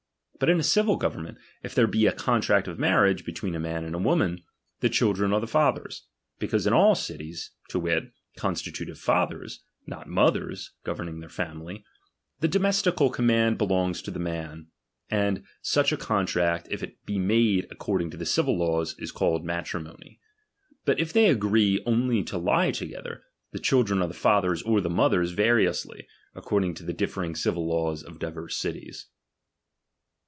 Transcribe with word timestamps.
But 0.39 0.49
in 0.49 0.59
a 0.59 0.63
civil 0.63 0.95
government, 0.95 1.37
if 1.61 1.75
there 1.75 1.85
be 1.85 2.07
a 2.07 2.11
contract 2.11 2.67
of 2.67 2.79
marriage 2.79 3.25
between 3.25 3.53
a 3.53 3.59
man 3.59 3.85
and 3.85 4.03
woman, 4.03 4.41
the 4.79 4.89
children 4.89 5.31
are 5.33 5.39
X^xe 5.39 5.49
father's; 5.49 6.07
because 6.39 6.65
in 6.65 6.73
all 6.73 6.95
cities, 6.95 7.51
to 7.69 7.77
wit, 7.79 8.11
constituted 8.37 8.93
of 8.93 8.97
fathers, 8.97 9.63
not 9.85 10.09
mothers 10.09 10.71
govern 10.83 11.07
ing 11.09 11.19
their 11.19 11.29
families, 11.29 11.81
the 12.39 12.47
domestical 12.47 13.11
command 13.11 13.59
belongs 13.59 14.01
to 14.01 14.09
the 14.09 14.17
man; 14.17 14.65
and 15.11 15.43
such 15.61 15.91
a 15.91 15.95
contract, 15.97 16.67
if 16.71 16.81
it 16.81 17.05
be 17.05 17.19
made 17.19 17.65
ac 17.65 17.75
cording 17.77 18.09
to 18.09 18.17
the 18.17 18.25
civil 18.25 18.57
laws, 18.57 18.95
is 18.97 19.11
called 19.11 19.45
matrimony. 19.45 20.19
But 20.85 20.99
if 20.99 21.13
they 21.13 21.29
agree 21.29 21.83
only 21.85 22.23
to 22.23 22.39
lie 22.39 22.71
together, 22.71 23.21
the 23.51 23.59
children 23.59 24.01
are 24.01 24.07
thefather's 24.09 24.63
or 24.63 24.81
the 24.81 24.89
mother^s 24.89 25.35
variously, 25.35 26.07
according 26.33 26.73
to 26.73 26.83
the 26.83 26.93
differing 26.93 27.35
civil 27.35 27.67
laws 27.69 28.01
of 28.01 28.17
divers 28.17 28.55
cities. 28.55 29.05